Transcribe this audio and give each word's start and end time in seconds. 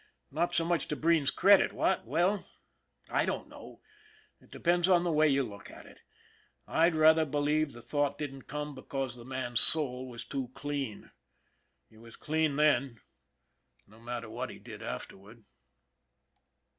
Not 0.31 0.55
so 0.55 0.65
much 0.65 0.87
to 0.87 0.95
Breen's 0.95 1.29
credit, 1.29 1.71
what? 1.73 2.07
Well, 2.07 2.47
I 3.11 3.23
don't 3.23 3.47
know, 3.47 3.81
it 4.39 4.49
de 4.49 4.59
pends 4.59 4.89
on 4.89 5.03
the 5.03 5.11
way 5.11 5.27
you 5.27 5.43
look 5.43 5.69
at 5.69 5.85
it. 5.85 6.01
I'd 6.67 6.95
rather 6.95 7.23
believe 7.23 7.73
the 7.73 7.83
thought 7.83 8.17
didn't 8.17 8.47
come 8.47 8.73
because 8.73 9.15
the 9.15 9.23
man's 9.25 9.59
soul 9.59 10.09
was 10.09 10.25
too 10.25 10.49
clean. 10.55 11.11
It 11.91 11.99
was 11.99 12.15
clean 12.15 12.55
them 12.55 12.99
no 13.85 13.99
matter 13.99 14.27
what 14.27 14.49
he 14.49 14.57
did 14.57 14.81
after 14.81 15.15
ward. 15.15 15.43